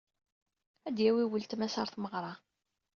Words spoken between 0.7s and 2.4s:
Ad d-yawi ultma-s ɣer tmeɣra.